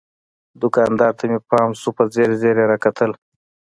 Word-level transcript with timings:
دوکاندار 0.61 1.11
ته 1.17 1.23
مې 1.29 1.39
پام 1.49 1.69
شو، 1.79 1.89
په 1.97 2.03
ځیر 2.13 2.29
ځیر 2.41 2.55
یې 2.61 2.65
را 2.71 2.77
کتل. 2.85 3.11